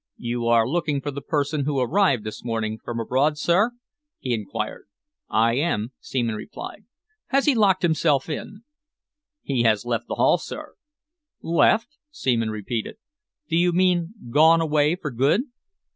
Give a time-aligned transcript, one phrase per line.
[0.17, 3.73] "You are looking for the person who arrived this evening from abroad, sir?"
[4.17, 4.87] he enquired.
[5.29, 6.85] "I am," Seaman replied.
[7.27, 8.63] "Has he locked himself in?"
[9.43, 10.73] "He has left the Hall, sir!"
[11.43, 12.95] "Left!" Seaman repeated.
[13.47, 15.41] "Do you mean gone away for good?"